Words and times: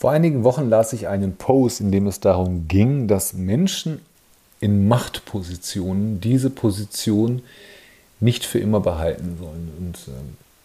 Vor 0.00 0.12
einigen 0.12 0.44
Wochen 0.44 0.68
las 0.68 0.92
ich 0.92 1.08
einen 1.08 1.34
Post, 1.34 1.80
in 1.80 1.90
dem 1.90 2.06
es 2.06 2.20
darum 2.20 2.68
ging, 2.68 3.08
dass 3.08 3.32
Menschen 3.32 4.00
in 4.60 4.86
Machtpositionen 4.86 6.20
diese 6.20 6.50
Position 6.50 7.42
nicht 8.20 8.44
für 8.44 8.60
immer 8.60 8.78
behalten 8.78 9.36
sollen. 9.40 9.72
Und 9.76 9.96
äh, 10.06 10.16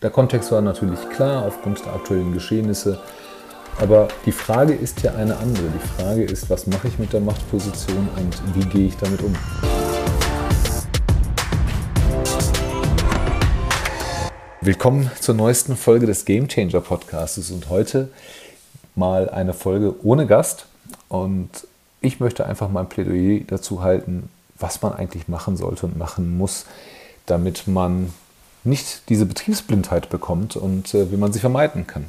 der 0.03 0.11
Kontext 0.11 0.51
war 0.51 0.61
natürlich 0.61 0.99
klar 1.09 1.47
aufgrund 1.47 1.83
der 1.83 1.93
aktuellen 1.93 2.31
Geschehnisse. 2.31 2.99
Aber 3.81 4.07
die 4.27 4.31
Frage 4.31 4.75
ist 4.75 5.01
ja 5.01 5.15
eine 5.15 5.35
andere. 5.37 5.65
Die 5.73 6.03
Frage 6.03 6.23
ist, 6.25 6.51
was 6.51 6.67
mache 6.67 6.87
ich 6.87 6.99
mit 6.99 7.11
der 7.11 7.21
Machtposition 7.21 8.07
und 8.15 8.55
wie 8.55 8.69
gehe 8.69 8.85
ich 8.85 8.97
damit 8.97 9.23
um? 9.23 9.35
Willkommen 14.61 15.09
zur 15.19 15.33
neuesten 15.33 15.75
Folge 15.75 16.05
des 16.05 16.23
Game 16.23 16.47
Changer 16.47 16.81
Podcasts 16.81 17.49
und 17.49 17.69
heute 17.69 18.11
mal 18.95 19.29
eine 19.29 19.53
Folge 19.53 19.95
ohne 20.03 20.27
Gast. 20.27 20.65
Und 21.09 21.49
ich 22.01 22.19
möchte 22.19 22.45
einfach 22.45 22.69
mal 22.69 22.81
ein 22.81 22.89
Plädoyer 22.89 23.41
dazu 23.47 23.81
halten, 23.81 24.29
was 24.59 24.81
man 24.81 24.93
eigentlich 24.93 25.27
machen 25.27 25.57
sollte 25.57 25.85
und 25.85 25.97
machen 25.97 26.37
muss, 26.37 26.65
damit 27.25 27.67
man 27.67 28.13
nicht 28.63 29.09
diese 29.09 29.25
Betriebsblindheit 29.25 30.09
bekommt 30.09 30.55
und 30.55 30.93
äh, 30.93 31.11
wie 31.11 31.17
man 31.17 31.33
sie 31.33 31.39
vermeiden 31.39 31.87
kann. 31.87 32.05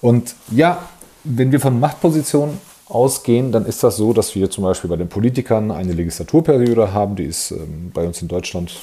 Und 0.00 0.34
ja, 0.50 0.88
wenn 1.24 1.52
wir 1.52 1.60
von 1.60 1.78
Machtpositionen 1.80 2.58
ausgehen, 2.88 3.52
dann 3.52 3.64
ist 3.64 3.82
das 3.82 3.96
so, 3.96 4.12
dass 4.12 4.34
wir 4.34 4.50
zum 4.50 4.64
Beispiel 4.64 4.90
bei 4.90 4.96
den 4.96 5.08
Politikern 5.08 5.70
eine 5.70 5.92
Legislaturperiode 5.92 6.92
haben, 6.92 7.16
die 7.16 7.24
ist 7.24 7.52
ähm, 7.52 7.90
bei 7.94 8.06
uns 8.06 8.20
in 8.20 8.28
Deutschland 8.28 8.74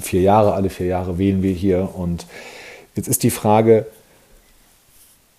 vier 0.00 0.22
Jahre, 0.22 0.54
alle 0.54 0.70
vier 0.70 0.86
Jahre 0.86 1.18
wählen 1.18 1.42
wir 1.42 1.52
hier. 1.52 1.94
Und 1.94 2.26
jetzt 2.94 3.08
ist 3.08 3.22
die 3.22 3.30
Frage, 3.30 3.86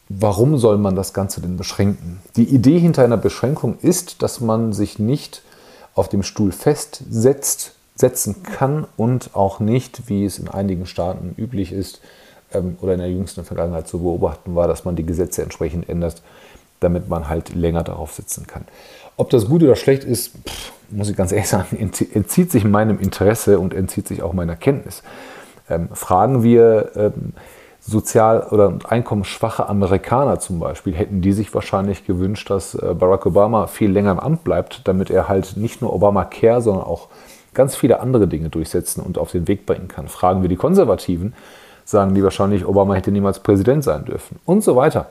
warum 0.09 0.57
soll 0.57 0.77
man 0.77 0.95
das 0.95 1.13
Ganze 1.13 1.39
denn 1.39 1.55
beschränken? 1.55 2.19
Die 2.35 2.43
Idee 2.43 2.79
hinter 2.79 3.03
einer 3.03 3.17
Beschränkung 3.17 3.77
ist, 3.81 4.21
dass 4.21 4.41
man 4.41 4.73
sich 4.73 4.99
nicht 4.99 5.43
auf 5.93 6.09
dem 6.09 6.23
Stuhl 6.23 6.51
festsetzt, 6.51 7.75
setzen 7.95 8.43
kann 8.43 8.87
und 8.97 9.31
auch 9.35 9.59
nicht, 9.59 10.07
wie 10.09 10.25
es 10.25 10.39
in 10.39 10.47
einigen 10.47 10.85
Staaten 10.85 11.35
üblich 11.37 11.71
ist 11.71 12.01
ähm, 12.53 12.77
oder 12.81 12.93
in 12.93 12.99
der 12.99 13.11
jüngsten 13.11 13.43
Vergangenheit 13.43 13.87
zu 13.87 13.99
beobachten 13.99 14.55
war, 14.55 14.67
dass 14.67 14.85
man 14.85 14.95
die 14.95 15.05
Gesetze 15.05 15.43
entsprechend 15.43 15.87
ändert, 15.89 16.21
damit 16.79 17.09
man 17.09 17.27
halt 17.27 17.53
länger 17.53 17.83
darauf 17.83 18.13
sitzen 18.13 18.47
kann. 18.47 18.63
Ob 19.17 19.29
das 19.29 19.47
gut 19.47 19.63
oder 19.63 19.75
schlecht 19.75 20.05
ist, 20.05 20.31
pff, 20.47 20.71
muss 20.89 21.09
ich 21.09 21.17
ganz 21.17 21.31
ehrlich 21.31 21.49
sagen, 21.49 21.77
entzieht 22.13 22.51
sich 22.51 22.63
meinem 22.63 22.99
Interesse 22.99 23.59
und 23.59 23.73
entzieht 23.73 24.07
sich 24.07 24.23
auch 24.23 24.33
meiner 24.33 24.55
Kenntnis. 24.55 25.03
Ähm, 25.69 25.89
fragen 25.93 26.41
wir 26.41 26.91
ähm, 26.95 27.33
sozial- 27.81 28.47
oder 28.51 28.77
einkommensschwache 28.87 29.67
Amerikaner 29.67 30.39
zum 30.39 30.59
Beispiel, 30.59 30.93
hätten 30.93 31.21
die 31.21 31.33
sich 31.33 31.53
wahrscheinlich 31.53 32.05
gewünscht, 32.05 32.49
dass 32.49 32.75
äh, 32.75 32.93
Barack 32.93 33.25
Obama 33.25 33.67
viel 33.67 33.91
länger 33.91 34.11
im 34.11 34.19
Amt 34.19 34.43
bleibt, 34.43 34.87
damit 34.87 35.09
er 35.09 35.27
halt 35.27 35.57
nicht 35.57 35.81
nur 35.81 35.93
Obamacare, 35.93 36.61
sondern 36.61 36.83
auch 36.83 37.07
ganz 37.53 37.75
viele 37.75 37.99
andere 37.99 38.27
Dinge 38.27 38.49
durchsetzen 38.49 39.01
und 39.01 39.17
auf 39.17 39.31
den 39.31 39.47
Weg 39.47 39.65
bringen 39.65 39.87
kann. 39.87 40.07
Fragen 40.07 40.41
wir 40.41 40.49
die 40.49 40.55
Konservativen, 40.55 41.33
sagen 41.85 42.13
die 42.13 42.23
wahrscheinlich, 42.23 42.65
Obama 42.65 42.93
hätte 42.93 43.11
niemals 43.11 43.39
Präsident 43.39 43.83
sein 43.83 44.05
dürfen 44.05 44.39
und 44.45 44.63
so 44.63 44.75
weiter. 44.75 45.07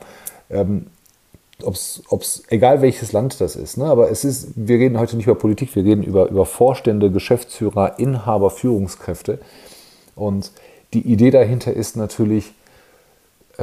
Ähm, 0.49 0.87
ob's, 1.63 2.01
ob's, 2.09 2.43
egal 2.47 2.81
welches 2.81 3.11
Land 3.11 3.41
das 3.41 3.55
ist. 3.55 3.77
Ne? 3.77 3.85
Aber 3.85 4.09
es 4.09 4.23
ist, 4.23 4.53
wir 4.55 4.77
reden 4.77 4.97
heute 4.97 5.17
nicht 5.17 5.25
über 5.25 5.35
Politik, 5.35 5.75
wir 5.75 5.83
reden 5.83 6.03
über, 6.03 6.29
über 6.29 6.45
Vorstände, 6.45 7.11
Geschäftsführer, 7.11 7.99
Inhaber, 7.99 8.49
Führungskräfte. 8.49 9.39
Und 10.15 10.51
die 10.93 11.01
Idee 11.01 11.31
dahinter 11.31 11.73
ist 11.73 11.97
natürlich, 11.97 12.53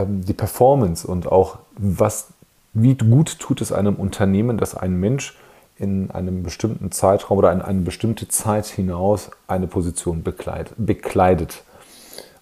die 0.04 0.34
Performance 0.34 1.06
und 1.06 1.30
auch 1.30 1.58
was, 1.76 2.28
wie 2.72 2.94
gut 2.94 3.38
tut 3.38 3.60
es 3.60 3.72
einem 3.72 3.94
Unternehmen, 3.94 4.58
dass 4.58 4.74
ein 4.74 4.98
Mensch 5.00 5.36
in 5.78 6.10
einem 6.10 6.42
bestimmten 6.42 6.90
Zeitraum 6.90 7.38
oder 7.38 7.52
in 7.52 7.62
eine 7.62 7.80
bestimmte 7.80 8.28
Zeit 8.28 8.66
hinaus 8.66 9.30
eine 9.46 9.66
Position 9.66 10.22
bekleidet. 10.22 10.74
bekleidet. 10.76 11.62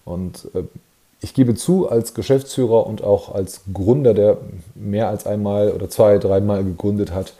Und 0.05 0.49
äh, 0.53 0.63
ich 1.21 1.33
gebe 1.33 1.55
zu, 1.55 1.89
als 1.89 2.13
Geschäftsführer 2.13 2.85
und 2.85 3.03
auch 3.03 3.33
als 3.33 3.61
Gründer, 3.73 4.13
der 4.13 4.37
mehr 4.75 5.09
als 5.09 5.25
einmal 5.25 5.71
oder 5.71 5.89
zwei, 5.89 6.17
dreimal 6.17 6.63
gegründet 6.63 7.11
hat, 7.11 7.33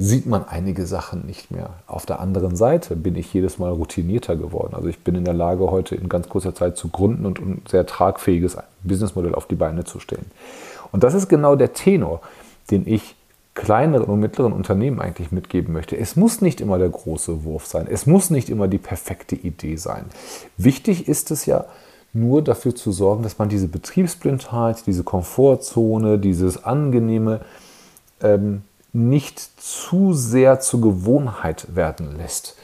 sieht 0.00 0.26
man 0.26 0.46
einige 0.46 0.86
Sachen 0.86 1.26
nicht 1.26 1.50
mehr. 1.50 1.70
Auf 1.88 2.06
der 2.06 2.20
anderen 2.20 2.54
Seite 2.54 2.94
bin 2.94 3.16
ich 3.16 3.34
jedes 3.34 3.58
Mal 3.58 3.72
routinierter 3.72 4.36
geworden. 4.36 4.74
Also 4.74 4.86
ich 4.86 5.00
bin 5.00 5.16
in 5.16 5.24
der 5.24 5.34
Lage, 5.34 5.70
heute 5.72 5.96
in 5.96 6.08
ganz 6.08 6.28
kurzer 6.28 6.54
Zeit 6.54 6.76
zu 6.76 6.88
gründen 6.88 7.26
und 7.26 7.40
ein 7.40 7.62
sehr 7.68 7.84
tragfähiges 7.84 8.56
Businessmodell 8.84 9.34
auf 9.34 9.46
die 9.46 9.56
Beine 9.56 9.84
zu 9.84 9.98
stellen. 9.98 10.30
Und 10.92 11.02
das 11.02 11.14
ist 11.14 11.28
genau 11.28 11.56
der 11.56 11.72
Tenor, 11.72 12.20
den 12.70 12.86
ich 12.86 13.16
kleineren 13.54 14.06
und 14.06 14.20
mittleren 14.20 14.52
Unternehmen 14.52 15.00
eigentlich 15.00 15.32
mitgeben 15.32 15.72
möchte. 15.72 15.96
Es 15.96 16.14
muss 16.14 16.40
nicht 16.40 16.60
immer 16.60 16.78
der 16.78 16.90
große 16.90 17.42
Wurf 17.42 17.66
sein. 17.66 17.88
Es 17.90 18.06
muss 18.06 18.30
nicht 18.30 18.50
immer 18.50 18.68
die 18.68 18.78
perfekte 18.78 19.34
Idee 19.34 19.74
sein. 19.74 20.04
Wichtig 20.56 21.08
ist 21.08 21.32
es 21.32 21.44
ja, 21.44 21.64
nur 22.14 22.40
dafür 22.40 22.74
zu 22.74 22.92
sorgen, 22.92 23.22
dass 23.22 23.38
man 23.38 23.48
diese 23.48 23.68
Betriebsblindheit, 23.68 24.86
diese 24.86 25.02
Komfortzone, 25.02 26.18
dieses 26.18 26.64
Angenehme 26.64 27.40
ähm, 28.22 28.62
nicht 28.92 29.38
zu 29.38 30.12
sehr 30.12 30.60
zur 30.60 30.80
Gewohnheit 30.80 31.74
werden 31.74 32.16
lässt. 32.16 32.56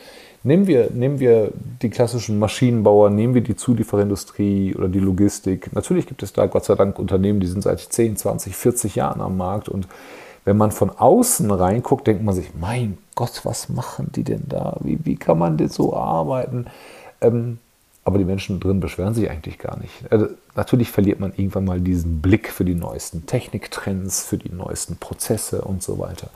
Nehmen 0.47 0.67
wir, 0.67 0.91
nehmen 0.91 1.21
wir 1.21 1.53
die 1.81 1.89
klassischen 1.89 2.39
Maschinenbauer, 2.39 3.09
nehmen 3.09 3.33
wir 3.33 3.41
die 3.41 3.57
Zulieferindustrie 3.57 4.75
oder 4.75 4.89
die 4.89 4.99
Logistik. 4.99 5.73
Natürlich 5.73 6.07
gibt 6.07 6.23
es 6.23 6.35
da 6.35 6.47
Gott 6.47 6.67
sei 6.67 6.75
Dank 6.75 6.99
Unternehmen, 6.99 7.41
die 7.41 7.47
sind 7.47 7.63
seit 7.63 7.81
10, 7.81 8.17
20, 8.17 8.55
40 8.55 8.95
Jahren 8.95 9.23
am 9.23 9.39
Markt. 9.39 9.71
Und 9.71 9.89
wenn 10.45 10.59
man 10.59 10.71
von 10.71 10.91
außen 10.91 11.51
reinguckt, 11.51 12.07
denkt 12.07 12.23
man 12.23 12.35
sich, 12.35 12.51
mein 12.55 12.99
Gott, 13.15 13.41
was 13.45 13.71
machen 13.71 14.11
die 14.15 14.25
denn 14.25 14.45
da? 14.47 14.77
Wie, 14.81 14.99
wie 15.05 15.17
kann 15.17 15.39
man 15.39 15.57
denn 15.57 15.71
so 15.71 15.97
arbeiten? 15.97 16.67
Ähm, 17.23 17.59
aber 18.05 18.19
die 18.19 18.25
Menschen 18.25 18.61
drin 18.61 18.81
beschweren 18.81 19.15
sich 19.15 19.31
eigentlich 19.31 19.59
gar 19.59 19.79
nicht. 19.79 19.93
Also 20.11 20.29
natürlich 20.55 20.91
verliert 20.91 21.21
man 21.21 21.33
irgendwann 21.37 21.65
mal 21.65 21.81
diesen 21.81 22.21
Blick 22.21 22.51
für 22.51 22.65
die 22.65 22.75
neuesten 22.75 23.27
Techniktrends, 23.27 24.25
für 24.25 24.37
die 24.37 24.53
neuesten 24.53 24.97
Prozesse 24.97 25.63
und 25.63 25.83
so 25.83 25.99
weiter. 25.99 26.29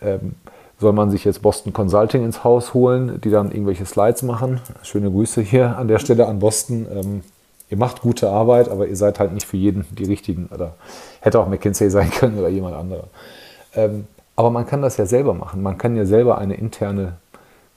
Ähm, 0.00 0.36
soll 0.78 0.92
man 0.92 1.10
sich 1.10 1.24
jetzt 1.24 1.42
Boston 1.42 1.72
Consulting 1.72 2.24
ins 2.24 2.44
Haus 2.44 2.74
holen, 2.74 3.20
die 3.22 3.30
dann 3.30 3.50
irgendwelche 3.50 3.86
Slides 3.86 4.22
machen? 4.22 4.60
Schöne 4.82 5.10
Grüße 5.10 5.40
hier 5.40 5.76
an 5.78 5.88
der 5.88 5.98
Stelle 5.98 6.26
an 6.26 6.38
Boston. 6.38 6.86
Ähm, 6.92 7.22
ihr 7.70 7.78
macht 7.78 8.02
gute 8.02 8.30
Arbeit, 8.30 8.68
aber 8.68 8.86
ihr 8.86 8.96
seid 8.96 9.18
halt 9.18 9.32
nicht 9.32 9.46
für 9.46 9.56
jeden 9.56 9.86
die 9.90 10.04
richtigen. 10.04 10.48
Oder 10.52 10.74
hätte 11.20 11.40
auch 11.40 11.48
McKinsey 11.48 11.90
sein 11.90 12.10
können 12.10 12.38
oder 12.38 12.48
jemand 12.48 12.76
anderer. 12.76 13.04
Ähm, 13.74 14.06
aber 14.36 14.50
man 14.50 14.66
kann 14.66 14.82
das 14.82 14.98
ja 14.98 15.06
selber 15.06 15.32
machen. 15.32 15.62
Man 15.62 15.78
kann 15.78 15.96
ja 15.96 16.04
selber 16.04 16.36
eine 16.36 16.54
interne 16.54 17.14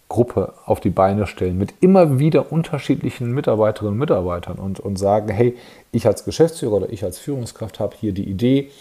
Gruppe 0.09 0.53
auf 0.65 0.79
die 0.79 0.89
Beine 0.89 1.27
stellen 1.27 1.57
mit 1.57 1.75
immer 1.81 2.17
wieder 2.17 2.51
unterschiedlichen 2.51 3.31
Mitarbeiterinnen 3.31 3.93
und 3.93 3.99
Mitarbeitern 3.99 4.57
und, 4.57 4.79
und 4.79 4.97
sagen, 4.97 5.29
hey, 5.29 5.55
ich 5.91 6.07
als 6.07 6.25
Geschäftsführer 6.25 6.73
oder 6.73 6.89
ich 6.89 7.03
als 7.03 7.19
Führungskraft 7.19 7.79
habe 7.79 7.95
hier 7.97 8.11
die 8.11 8.27
Idee 8.27 8.71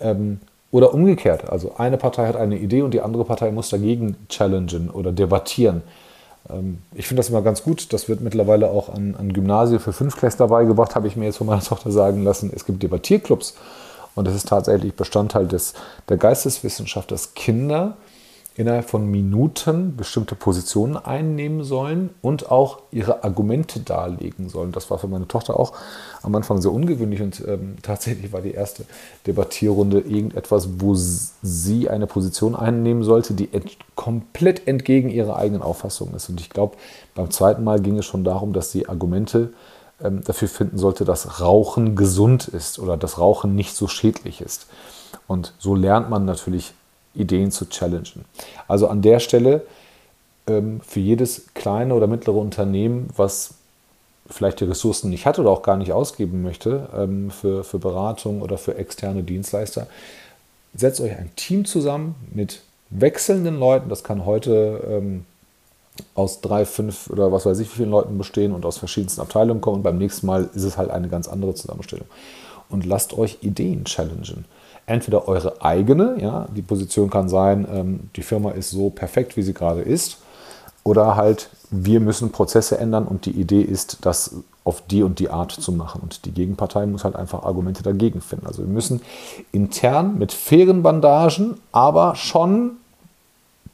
ähm, 0.00 0.40
oder 0.70 0.94
umgekehrt. 0.94 1.48
Also 1.48 1.74
eine 1.76 1.98
Partei 1.98 2.26
hat 2.26 2.36
eine 2.36 2.56
Idee 2.56 2.80
und 2.80 2.94
die 2.94 3.02
andere 3.02 3.24
Partei 3.26 3.52
muss 3.52 3.68
dagegen 3.68 4.16
challengen 4.30 4.88
oder 4.88 5.12
debattieren. 5.12 5.82
Ähm, 6.48 6.78
ich 6.94 7.06
finde 7.06 7.20
das 7.20 7.28
immer 7.28 7.42
ganz 7.42 7.62
gut. 7.62 7.92
Das 7.92 8.08
wird 8.08 8.22
mittlerweile 8.22 8.70
auch 8.70 8.88
an, 8.88 9.14
an 9.14 9.34
Gymnasien 9.34 9.78
für 9.78 9.92
Fünftklässler 9.92 10.48
beigebracht, 10.48 10.94
habe 10.94 11.06
ich 11.06 11.16
mir 11.16 11.26
jetzt 11.26 11.36
von 11.36 11.46
meiner 11.46 11.62
Tochter 11.62 11.90
sagen 11.90 12.24
lassen. 12.24 12.50
Es 12.54 12.64
gibt 12.64 12.82
Debattierclubs 12.82 13.54
und 14.14 14.26
das 14.26 14.34
ist 14.34 14.48
tatsächlich 14.48 14.94
Bestandteil 14.94 15.46
des, 15.46 15.74
der 16.08 16.16
Geisteswissenschaft, 16.16 17.10
dass 17.10 17.34
Kinder 17.34 17.96
innerhalb 18.54 18.88
von 18.88 19.10
Minuten 19.10 19.96
bestimmte 19.96 20.34
Positionen 20.34 20.96
einnehmen 20.96 21.64
sollen 21.64 22.10
und 22.20 22.50
auch 22.50 22.80
ihre 22.90 23.24
Argumente 23.24 23.80
darlegen 23.80 24.48
sollen. 24.48 24.72
Das 24.72 24.90
war 24.90 24.98
für 24.98 25.08
meine 25.08 25.26
Tochter 25.26 25.58
auch 25.58 25.72
am 26.22 26.34
Anfang 26.34 26.60
sehr 26.60 26.72
ungewöhnlich 26.72 27.22
und 27.22 27.42
ähm, 27.46 27.76
tatsächlich 27.82 28.32
war 28.32 28.42
die 28.42 28.52
erste 28.52 28.84
Debattierrunde 29.26 30.00
irgendetwas, 30.00 30.68
wo 30.78 30.94
sie 30.94 31.88
eine 31.88 32.06
Position 32.06 32.54
einnehmen 32.54 33.04
sollte, 33.04 33.34
die 33.34 33.52
ent 33.52 33.76
komplett 33.94 34.66
entgegen 34.66 35.08
ihrer 35.10 35.36
eigenen 35.36 35.62
Auffassung 35.62 36.14
ist. 36.14 36.28
Und 36.28 36.40
ich 36.40 36.50
glaube, 36.50 36.76
beim 37.14 37.30
zweiten 37.30 37.64
Mal 37.64 37.80
ging 37.80 37.98
es 37.98 38.06
schon 38.06 38.24
darum, 38.24 38.52
dass 38.52 38.70
sie 38.70 38.88
Argumente 38.88 39.52
ähm, 40.02 40.22
dafür 40.24 40.48
finden 40.48 40.78
sollte, 40.78 41.04
dass 41.04 41.40
Rauchen 41.40 41.96
gesund 41.96 42.48
ist 42.48 42.78
oder 42.78 42.96
dass 42.96 43.18
Rauchen 43.18 43.54
nicht 43.54 43.76
so 43.76 43.88
schädlich 43.88 44.40
ist. 44.40 44.66
Und 45.26 45.54
so 45.58 45.74
lernt 45.74 46.10
man 46.10 46.24
natürlich 46.24 46.74
Ideen 47.14 47.50
zu 47.50 47.68
challengen. 47.68 48.24
Also 48.68 48.88
an 48.88 49.02
der 49.02 49.20
Stelle 49.20 49.62
ähm, 50.46 50.80
für 50.80 51.00
jedes 51.00 51.54
kleine 51.54 51.94
oder 51.94 52.06
mittlere 52.06 52.36
Unternehmen, 52.36 53.08
was 53.16 53.54
vielleicht 54.28 54.60
die 54.60 54.64
Ressourcen 54.64 55.10
nicht 55.10 55.26
hat 55.26 55.38
oder 55.38 55.50
auch 55.50 55.62
gar 55.62 55.76
nicht 55.76 55.92
ausgeben 55.92 56.42
möchte 56.42 56.88
ähm, 56.96 57.30
für, 57.30 57.64
für 57.64 57.78
Beratung 57.78 58.42
oder 58.42 58.58
für 58.58 58.76
externe 58.76 59.22
Dienstleister, 59.22 59.86
setzt 60.74 61.00
euch 61.00 61.12
ein 61.12 61.30
Team 61.36 61.64
zusammen 61.64 62.14
mit 62.32 62.62
wechselnden 62.90 63.58
Leuten. 63.58 63.88
Das 63.88 64.04
kann 64.04 64.24
heute 64.24 64.82
ähm, 64.88 65.26
aus 66.14 66.40
drei, 66.40 66.64
fünf 66.64 67.10
oder 67.10 67.32
was 67.32 67.44
weiß 67.46 67.58
ich 67.58 67.70
wie 67.72 67.76
vielen 67.76 67.90
Leuten 67.90 68.16
bestehen 68.16 68.52
und 68.52 68.64
aus 68.64 68.78
verschiedensten 68.78 69.20
Abteilungen 69.20 69.60
kommen. 69.60 69.78
Und 69.78 69.82
beim 69.82 69.98
nächsten 69.98 70.26
Mal 70.26 70.48
ist 70.54 70.64
es 70.64 70.76
halt 70.76 70.90
eine 70.90 71.08
ganz 71.08 71.28
andere 71.28 71.54
Zusammenstellung. 71.54 72.06
Und 72.68 72.86
lasst 72.86 73.12
euch 73.16 73.38
Ideen 73.42 73.84
challengen. 73.84 74.46
Entweder 74.86 75.28
eure 75.28 75.62
eigene, 75.62 76.16
ja, 76.20 76.46
die 76.54 76.62
Position 76.62 77.08
kann 77.08 77.28
sein, 77.28 77.66
ähm, 77.72 78.10
die 78.16 78.22
Firma 78.22 78.50
ist 78.50 78.70
so 78.70 78.90
perfekt, 78.90 79.36
wie 79.36 79.42
sie 79.42 79.54
gerade 79.54 79.80
ist, 79.80 80.18
oder 80.84 81.14
halt, 81.16 81.48
wir 81.70 82.00
müssen 82.00 82.32
Prozesse 82.32 82.78
ändern 82.78 83.06
und 83.06 83.26
die 83.26 83.30
Idee 83.30 83.62
ist, 83.62 83.98
das 84.02 84.34
auf 84.64 84.82
die 84.82 85.02
und 85.02 85.18
die 85.18 85.30
Art 85.30 85.52
zu 85.52 85.72
machen. 85.72 86.00
Und 86.02 86.24
die 86.24 86.32
Gegenpartei 86.32 86.86
muss 86.86 87.04
halt 87.04 87.16
einfach 87.16 87.44
Argumente 87.44 87.82
dagegen 87.82 88.20
finden. 88.20 88.46
Also 88.46 88.62
wir 88.62 88.68
müssen 88.68 89.00
intern 89.52 90.18
mit 90.18 90.32
fairen 90.32 90.82
Bandagen, 90.82 91.58
aber 91.72 92.14
schon, 92.14 92.72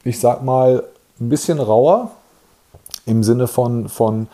ich 0.05 0.21
sag 0.21 0.43
mal, 0.43 0.85
ein 1.21 1.29
bisschen 1.29 1.59
rauer 1.59 2.11
im 3.07 3.23
Sinne 3.23 3.47
von, 3.49 3.89
von 3.89 4.29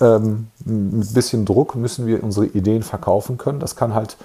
ähm, 0.00 0.48
ein 0.66 1.06
bisschen 1.12 1.44
Druck 1.44 1.74
müssen 1.74 2.06
wir 2.06 2.22
unsere 2.22 2.46
Ideen 2.46 2.82
verkaufen 2.82 3.38
können. 3.38 3.60
Das 3.60 3.76
kann 3.76 3.94
halt 3.94 4.16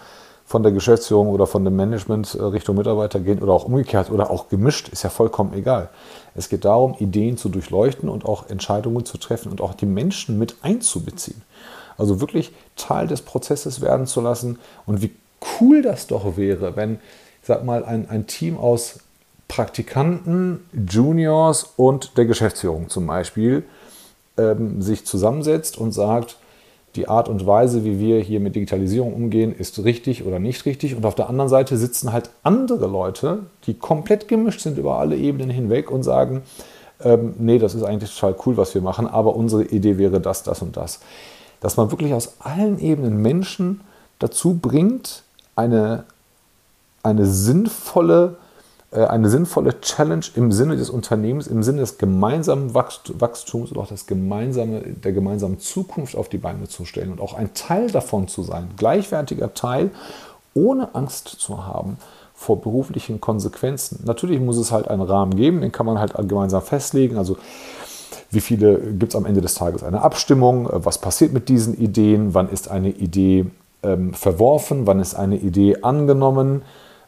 von 0.49 0.63
der 0.63 0.71
Geschäftsführung 0.71 1.27
oder 1.27 1.45
von 1.45 1.63
dem 1.63 1.75
Management 1.75 2.33
äh, 2.33 2.41
Richtung 2.41 2.75
Mitarbeiter 2.75 3.19
gehen 3.19 3.37
oder 3.43 3.53
auch 3.53 3.65
umgekehrt 3.65 4.09
oder 4.09 4.31
auch 4.31 4.49
gemischt, 4.49 4.89
ist 4.89 5.03
ja 5.03 5.11
vollkommen 5.11 5.53
egal. 5.53 5.89
Es 6.33 6.49
geht 6.49 6.65
darum, 6.65 6.95
Ideen 6.97 7.37
zu 7.37 7.49
durchleuchten 7.49 8.09
und 8.09 8.25
auch 8.25 8.49
Entscheidungen 8.49 9.05
zu 9.05 9.19
treffen 9.19 9.51
und 9.51 9.61
auch 9.61 9.75
die 9.75 9.85
Menschen 9.85 10.39
mit 10.39 10.55
einzubeziehen. 10.63 11.43
Also 11.99 12.19
wirklich 12.19 12.51
Teil 12.75 13.05
des 13.05 13.21
Prozesses 13.21 13.79
werden 13.79 14.07
zu 14.07 14.21
lassen. 14.21 14.57
Und 14.87 15.03
wie 15.03 15.11
cool 15.61 15.83
das 15.83 16.07
doch 16.07 16.35
wäre, 16.35 16.75
wenn, 16.75 16.95
ich 16.95 17.47
sag 17.47 17.63
mal, 17.63 17.85
ein, 17.85 18.09
ein 18.09 18.25
Team 18.25 18.57
aus 18.57 19.01
Praktikanten, 19.47 20.65
Juniors 20.73 21.73
und 21.77 22.17
der 22.17 22.25
Geschäftsführung 22.25 22.89
zum 22.89 23.05
Beispiel 23.05 23.65
ähm, 24.35 24.81
sich 24.81 25.05
zusammensetzt 25.05 25.77
und 25.77 25.91
sagt, 25.91 26.37
die 26.99 27.07
Art 27.07 27.29
und 27.29 27.47
Weise, 27.47 27.85
wie 27.85 27.97
wir 27.97 28.19
hier 28.19 28.41
mit 28.41 28.55
Digitalisierung 28.55 29.13
umgehen, 29.13 29.55
ist 29.57 29.81
richtig 29.85 30.25
oder 30.25 30.37
nicht 30.37 30.65
richtig. 30.65 30.95
Und 30.95 31.05
auf 31.05 31.15
der 31.15 31.29
anderen 31.29 31.49
Seite 31.49 31.77
sitzen 31.77 32.11
halt 32.11 32.29
andere 32.43 32.87
Leute, 32.87 33.43
die 33.65 33.73
komplett 33.73 34.27
gemischt 34.27 34.59
sind 34.59 34.77
über 34.77 34.97
alle 34.97 35.15
Ebenen 35.15 35.49
hinweg 35.49 35.91
und 35.91 36.03
sagen, 36.03 36.41
ähm, 37.01 37.35
nee, 37.37 37.57
das 37.57 37.73
ist 37.73 37.83
eigentlich 37.83 38.13
total 38.13 38.35
cool, 38.45 38.57
was 38.57 38.75
wir 38.75 38.81
machen, 38.81 39.07
aber 39.07 39.37
unsere 39.37 39.63
Idee 39.63 39.97
wäre 39.97 40.19
das, 40.19 40.43
das 40.43 40.61
und 40.61 40.75
das. 40.75 40.99
Dass 41.61 41.77
man 41.77 41.89
wirklich 41.89 42.13
aus 42.13 42.35
allen 42.39 42.79
Ebenen 42.79 43.21
Menschen 43.21 43.79
dazu 44.19 44.59
bringt, 44.61 45.23
eine, 45.55 46.03
eine 47.01 47.25
sinnvolle 47.25 48.35
eine 48.91 49.30
sinnvolle 49.30 49.80
Challenge 49.81 50.25
im 50.36 50.51
Sinne 50.51 50.75
des 50.75 50.89
Unternehmens, 50.89 51.45
im 51.47 51.62
Sinne 51.62 51.81
des 51.81 52.00
gemeinsamen 52.00 52.74
Wachstums 52.74 53.71
und 53.71 53.77
auch 53.77 53.88
das 53.88 54.07
gemeinsame, 54.07 54.81
der 54.81 55.12
gemeinsamen 55.12 55.59
Zukunft 55.59 56.15
auf 56.15 56.27
die 56.27 56.39
Beine 56.39 56.68
zu 56.68 56.86
stellen 56.86 57.12
und 57.12 57.21
auch 57.21 57.36
ein 57.36 57.53
Teil 57.53 57.91
davon 57.91 58.27
zu 58.27 58.41
sein, 58.41 58.69
gleichwertiger 58.77 59.53
Teil, 59.53 59.91
ohne 60.56 60.95
Angst 60.95 61.27
zu 61.27 61.68
haben 61.68 61.97
vor 62.33 62.62
beruflichen 62.62 63.21
Konsequenzen. 63.21 64.00
Natürlich 64.06 64.39
muss 64.39 64.57
es 64.57 64.71
halt 64.71 64.88
einen 64.88 65.01
Rahmen 65.01 65.35
geben, 65.35 65.62
den 65.62 65.71
kann 65.71 65.85
man 65.85 66.00
halt 66.00 66.13
gemeinsam 66.27 66.62
festlegen. 66.62 67.18
Also 67.18 67.38
wie 68.31 68.42
viele 68.42 68.77
gibt 68.77 69.13
es 69.13 69.15
am 69.15 69.25
Ende 69.25 69.42
des 69.42 69.56
Tages 69.56 69.83
eine 69.83 70.01
Abstimmung? 70.01 70.69
Was 70.71 71.00
passiert 71.00 71.33
mit 71.33 71.50
diesen 71.50 71.75
Ideen? 71.75 72.33
Wann 72.33 72.50
ist 72.50 72.71
eine 72.71 72.89
Idee 72.89 73.47
ähm, 73.83 74.13
verworfen? 74.13 74.88
Wann 74.88 75.00
ist 75.00 75.15
eine 75.15 75.38
Idee 75.38 75.81
angenommen? 75.81 76.63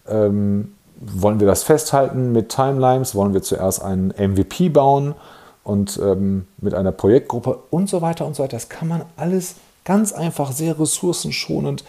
Ähm, 0.07 0.73
wollen 1.01 1.39
wir 1.39 1.47
das 1.47 1.63
festhalten 1.63 2.31
mit 2.31 2.49
Timelines? 2.49 3.15
Wollen 3.15 3.33
wir 3.33 3.41
zuerst 3.41 3.81
einen 3.81 4.09
MVP 4.09 4.69
bauen 4.69 5.15
und 5.63 5.99
ähm, 6.01 6.47
mit 6.57 6.73
einer 6.73 6.91
Projektgruppe 6.91 7.59
und 7.71 7.89
so 7.89 8.01
weiter 8.01 8.25
und 8.25 8.35
so 8.35 8.43
weiter? 8.43 8.55
Das 8.55 8.69
kann 8.69 8.87
man 8.87 9.03
alles 9.17 9.55
ganz 9.83 10.13
einfach, 10.13 10.51
sehr 10.51 10.79
ressourcenschonend 10.79 11.83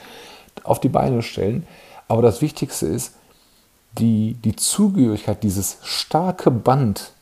auf 0.64 0.80
die 0.80 0.88
Beine 0.88 1.22
stellen. 1.22 1.66
Aber 2.08 2.22
das 2.22 2.40
Wichtigste 2.40 2.86
ist, 2.86 3.14
die, 3.98 4.34
die 4.42 4.56
Zugehörigkeit, 4.56 5.42
dieses 5.42 5.76
starke 5.82 6.50
Band 6.50 7.12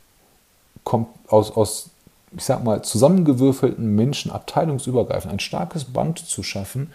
kommt 0.85 1.09
aus, 1.29 1.51
aus, 1.57 1.91
ich 2.37 2.45
sag 2.45 2.63
mal, 2.63 2.83
zusammengewürfelten 2.83 3.97
Menschen, 3.97 4.31
abteilungsübergreifend, 4.31 5.33
ein 5.33 5.41
starkes 5.41 5.85
Band 5.85 6.21
zu 6.21 6.45
schaffen, 6.45 6.93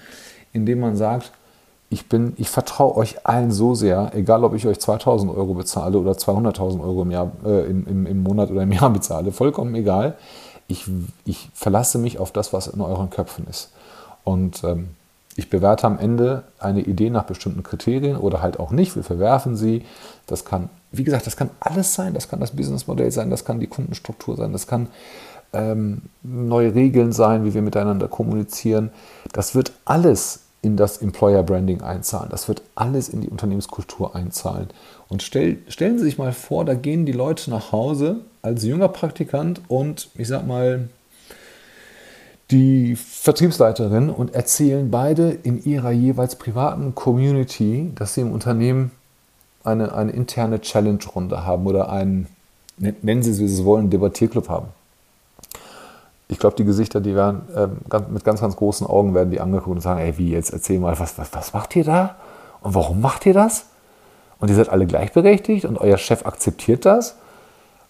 indem 0.54 0.80
man 0.80 0.96
sagt, 0.96 1.34
ich, 1.90 2.10
bin, 2.10 2.34
ich 2.38 2.50
vertraue 2.50 2.96
euch 2.98 3.26
allen 3.26 3.52
so 3.52 3.76
sehr, 3.76 4.12
egal 4.14 4.44
ob 4.44 4.54
ich 4.56 4.66
euch 4.68 4.80
2000 4.80 5.32
Euro 5.36 5.54
bezahle 5.54 5.98
oder 5.98 6.12
200.000 6.12 6.82
Euro 6.82 7.04
im, 7.04 7.12
Jahr, 7.12 7.32
äh, 7.46 7.70
im, 7.70 7.88
im, 7.88 8.06
im 8.06 8.24
Monat 8.24 8.52
oder 8.52 8.64
im 8.64 8.72
Jahr 8.74 8.90
bezahle, 8.90 9.32
vollkommen 9.32 9.76
egal. 9.76 10.16
Ich, 10.68 10.86
ich 11.26 11.50
verlasse 11.54 12.00
mich 12.00 12.20
auf 12.20 12.32
das, 12.32 12.52
was 12.52 12.68
in 12.68 12.82
euren 12.82 13.12
Köpfen 13.12 13.46
ist. 13.48 13.70
Und 14.24 14.64
ähm, 14.64 14.90
ich 15.36 15.50
bewerte 15.50 15.86
am 15.86 16.00
Ende 16.00 16.44
eine 16.60 16.82
Idee 16.82 17.10
nach 17.10 17.26
bestimmten 17.26 17.62
Kriterien 17.62 18.18
oder 18.18 18.42
halt 18.42 18.60
auch 18.60 18.72
nicht. 18.72 18.96
Wir 18.96 19.04
verwerfen 19.04 19.56
sie. 19.56 19.86
Das 20.28 20.46
kann, 20.46 20.70
wie 20.92 21.04
gesagt, 21.04 21.28
das 21.28 21.38
kann 21.38 21.52
alles 21.60 21.94
sein. 21.94 22.14
Das 22.14 22.30
kann 22.30 22.40
das 22.40 22.52
Businessmodell 22.52 23.12
sein, 23.12 23.30
das 23.30 23.46
kann 23.46 23.60
die 23.60 23.68
Kundenstruktur 23.68 24.38
sein, 24.38 24.54
das 24.54 24.66
kann 24.66 24.88
ähm, 25.54 26.02
neue 26.24 26.74
Regeln 26.74 27.12
sein, 27.12 27.46
wie 27.46 27.54
wir 27.54 27.62
miteinander 27.62 28.08
kommunizieren. 28.08 28.92
Das 29.34 29.56
wird 29.56 29.74
alles 29.86 30.45
in 30.66 30.78
das 30.78 30.98
Employer 30.98 31.44
Branding 31.44 31.82
einzahlen. 31.82 32.30
Das 32.32 32.48
wird 32.48 32.64
alles 32.74 33.08
in 33.08 33.22
die 33.22 33.30
Unternehmenskultur 33.30 34.16
einzahlen. 34.16 34.70
Und 35.08 35.22
stell, 35.22 35.60
stellen 35.68 36.00
Sie 36.00 36.06
sich 36.06 36.18
mal 36.18 36.34
vor, 36.34 36.66
da 36.66 36.74
gehen 36.74 37.06
die 37.06 37.12
Leute 37.12 37.52
nach 37.52 37.72
Hause 37.72 38.22
als 38.42 38.64
junger 38.64 38.88
Praktikant 38.90 39.62
und 39.68 40.10
ich 40.16 40.28
sag 40.28 40.48
mal, 40.48 40.90
die 42.52 42.96
Vertriebsleiterin 42.96 44.10
und 44.10 44.34
erzählen 44.36 44.90
beide 44.92 45.32
in 45.32 45.64
ihrer 45.64 45.92
jeweils 45.92 46.36
privaten 46.36 46.94
Community, 46.94 47.92
dass 47.96 48.14
sie 48.14 48.22
im 48.22 48.32
Unternehmen 48.32 48.92
eine, 49.64 49.94
eine 49.96 50.12
interne 50.12 50.62
Challenge-Runde 50.62 51.44
haben 51.44 51.66
oder 51.66 51.90
einen, 51.90 52.28
nennen 52.78 53.24
Sie 53.24 53.32
es, 53.32 53.40
wie 53.40 53.48
Sie 53.48 53.62
es 53.62 53.66
wollen, 53.66 53.90
Debattierclub 53.90 54.50
haben 54.50 54.68
ich 56.28 56.40
glaube, 56.40 56.56
die 56.56 56.66
Gesichter, 56.66 57.02
die 57.02 57.16
werden 57.16 57.44
ähm, 57.56 57.78
ganz, 57.90 58.10
mit 58.10 58.24
ganz, 58.24 58.42
ganz 58.42 58.56
großen 58.56 58.88
Augen 58.88 59.14
werden 59.14 59.32
die 59.32 59.40
angeguckt 59.40 59.76
und 59.76 59.82
sagen, 59.82 60.00
ey, 60.00 60.18
wie, 60.18 60.32
jetzt 60.32 60.52
erzähl 60.52 60.80
mal, 60.80 61.00
was, 61.00 61.18
was, 61.18 61.34
was 61.34 61.54
macht 61.54 61.76
ihr 61.76 61.84
da? 61.84 62.16
Und 62.62 62.74
warum 62.74 63.00
macht 63.00 63.26
ihr 63.26 63.34
das? 63.34 63.68
Und 64.40 64.50
ihr 64.50 64.56
seid 64.56 64.70
alle 64.70 64.88
gleichberechtigt 64.88 65.66
und 65.66 65.78
euer 65.78 65.98
Chef 65.98 66.26
akzeptiert 66.26 66.86
das? 66.86 67.16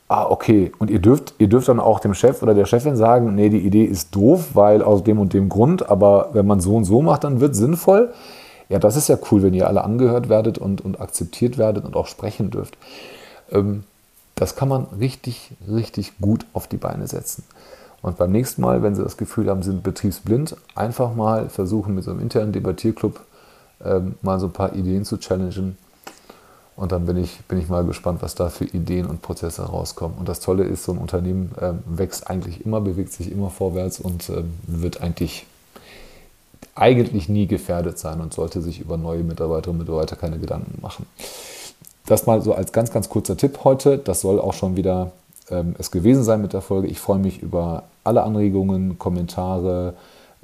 Ah, 0.07 0.25
okay. 0.29 0.71
Und 0.77 0.91
ihr 0.91 0.99
dürft, 0.99 1.33
ihr 1.39 1.47
dürft 1.47 1.67
dann 1.67 1.79
auch 1.79 1.99
dem 1.99 2.13
Chef 2.13 2.43
oder 2.43 2.53
der 2.53 2.65
Chefin 2.65 2.95
sagen, 2.95 3.33
nee, 3.35 3.49
die 3.49 3.59
Idee 3.59 3.85
ist 3.85 4.13
doof, 4.13 4.49
weil 4.53 4.83
aus 4.83 5.03
dem 5.03 5.19
und 5.19 5.33
dem 5.33 5.49
Grund, 5.49 5.89
aber 5.89 6.29
wenn 6.33 6.45
man 6.45 6.59
so 6.59 6.75
und 6.75 6.83
so 6.83 7.01
macht, 7.01 7.23
dann 7.23 7.39
wird 7.39 7.53
es 7.53 7.57
sinnvoll. 7.57 8.13
Ja, 8.69 8.79
das 8.79 8.95
ist 8.95 9.07
ja 9.07 9.17
cool, 9.31 9.43
wenn 9.43 9.53
ihr 9.53 9.67
alle 9.67 9.83
angehört 9.83 10.29
werdet 10.29 10.57
und, 10.57 10.81
und 10.81 10.99
akzeptiert 10.99 11.57
werdet 11.57 11.85
und 11.85 11.95
auch 11.95 12.07
sprechen 12.07 12.51
dürft. 12.51 12.77
Ähm, 13.51 13.83
das 14.35 14.55
kann 14.55 14.67
man 14.67 14.87
richtig, 14.99 15.51
richtig 15.71 16.19
gut 16.19 16.45
auf 16.53 16.67
die 16.67 16.77
Beine 16.77 17.07
setzen. 17.07 17.43
Und 18.05 18.17
beim 18.17 18.31
nächsten 18.31 18.61
Mal, 18.61 18.83
wenn 18.83 18.93
Sie 18.93 19.01
das 19.01 19.17
Gefühl 19.17 19.49
haben, 19.49 19.63
Sie 19.63 19.71
sind 19.71 19.81
betriebsblind, 19.81 20.55
einfach 20.75 21.15
mal 21.15 21.49
versuchen, 21.49 21.95
mit 21.95 22.03
so 22.03 22.11
einem 22.11 22.19
internen 22.19 22.51
Debattierclub 22.51 23.19
ähm, 23.83 24.13
mal 24.21 24.39
so 24.39 24.45
ein 24.45 24.51
paar 24.51 24.75
Ideen 24.75 25.05
zu 25.05 25.17
challengen. 25.17 25.75
Und 26.75 26.91
dann 26.91 27.07
bin 27.07 27.17
ich, 27.17 27.39
bin 27.47 27.57
ich 27.57 27.67
mal 27.67 27.83
gespannt, 27.83 28.21
was 28.21 28.35
da 28.35 28.49
für 28.49 28.65
Ideen 28.65 29.07
und 29.07 29.23
Prozesse 29.23 29.63
rauskommen. 29.63 30.19
Und 30.19 30.29
das 30.29 30.39
Tolle 30.39 30.65
ist, 30.65 30.83
so 30.83 30.91
ein 30.91 30.99
Unternehmen 30.99 31.51
ähm, 31.59 31.79
wächst 31.87 32.29
eigentlich 32.29 32.63
immer, 32.63 32.79
bewegt 32.79 33.11
sich 33.11 33.31
immer 33.31 33.49
vorwärts 33.49 33.99
und 33.99 34.29
ähm, 34.29 34.53
wird 34.67 35.01
eigentlich, 35.01 35.47
eigentlich 36.75 37.27
nie 37.27 37.47
gefährdet 37.47 37.97
sein 37.97 38.21
und 38.21 38.35
sollte 38.35 38.61
sich 38.61 38.81
über 38.81 38.97
neue 38.97 39.23
Mitarbeiterinnen 39.23 39.81
und 39.81 39.87
Mitarbeiter 39.87 40.15
keine 40.15 40.37
Gedanken 40.37 40.79
machen. 40.79 41.07
Das 42.05 42.27
mal 42.27 42.39
so 42.43 42.53
als 42.53 42.71
ganz, 42.71 42.91
ganz 42.91 43.09
kurzer 43.09 43.35
Tipp 43.35 43.63
heute. 43.63 43.97
Das 43.97 44.21
soll 44.21 44.39
auch 44.39 44.53
schon 44.53 44.75
wieder 44.75 45.11
ähm, 45.49 45.75
es 45.77 45.91
gewesen 45.91 46.23
sein 46.23 46.41
mit 46.41 46.53
der 46.53 46.61
Folge. 46.61 46.87
Ich 46.87 46.99
freue 46.99 47.19
mich 47.19 47.41
über 47.41 47.83
alle 48.03 48.23
Anregungen, 48.23 48.97
Kommentare, 48.97 49.95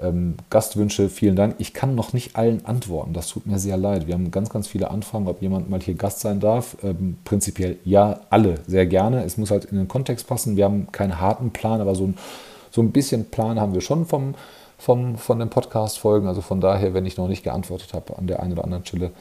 ähm, 0.01 0.36
Gastwünsche. 0.50 1.10
Vielen 1.10 1.36
Dank. 1.36 1.55
Ich 1.60 1.74
kann 1.74 1.96
noch 1.96 2.13
nicht 2.13 2.36
allen 2.36 2.65
antworten. 2.65 3.13
Das 3.13 3.27
tut 3.27 3.46
mir 3.46 3.60
sehr 3.60 3.77
leid. 3.77 4.08
Wir 4.08 4.13
haben 4.13 4.31
ganz, 4.31 4.50
ganz 4.50 4.67
viele 4.67 4.91
Anfragen, 4.91 5.27
ob 5.27 5.41
jemand 5.41 5.70
mal 5.70 5.79
hier 5.79 5.93
Gast 5.93 6.22
sein 6.22 6.39
darf. 6.39 6.77
Ähm, 6.84 7.17
prinzipiell 7.24 7.77
ja, 7.86 8.22
alle, 8.29 8.55
sehr 8.67 8.86
gerne. 8.86 9.24
Es 9.24 9.38
muss 9.38 9.51
halt 9.51 9.65
in 9.65 9.77
den 9.77 9.88
Kontext 9.88 10.27
passen. 10.27 10.58
Wir 10.58 10.65
haben 10.65 10.91
keinen 10.91 11.20
harten 11.20 11.51
Plan, 11.51 11.81
aber 11.81 11.96
so 11.96 12.05
ein, 12.05 12.17
so 12.72 12.81
ein 12.81 12.91
bisschen 12.91 13.25
Plan 13.25 13.60
haben 13.60 13.74
wir 13.74 13.81
schon 13.81 14.05
vom, 14.05 14.36
vom, 14.77 15.17
von 15.17 15.39
den 15.39 15.50
Podcast-Folgen. 15.50 16.27
Also 16.27 16.41
von 16.41 16.62
daher, 16.62 16.93
wenn 16.93 17.05
ich 17.05 17.17
noch 17.17 17.27
nicht 17.27 17.43
geantwortet 17.43 17.93
habe 17.93 18.17
an 18.17 18.27
der 18.27 18.41
einen 18.41 18.53
oder 18.53 18.63
anderen 18.63 18.86
Stelle, 18.86 19.12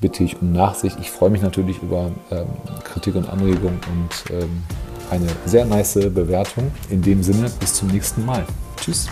bitte 0.00 0.24
ich 0.24 0.40
um 0.40 0.52
Nachsicht. 0.52 0.98
Ich 1.00 1.10
freue 1.10 1.30
mich 1.30 1.42
natürlich 1.42 1.82
über 1.82 2.10
ähm, 2.30 2.46
Kritik 2.84 3.14
und 3.14 3.28
Anregung 3.28 3.78
und 3.88 4.32
ähm, 4.32 4.62
eine 5.10 5.28
sehr 5.46 5.64
nice 5.64 5.94
Bewertung. 5.94 6.70
In 6.90 7.02
dem 7.02 7.22
Sinne, 7.22 7.50
bis 7.60 7.74
zum 7.74 7.88
nächsten 7.88 8.24
Mal. 8.24 8.44
Tschüss. 8.80 9.08